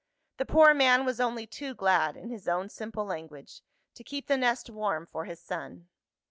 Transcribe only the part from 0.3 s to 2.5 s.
The poor man was only too glad (in his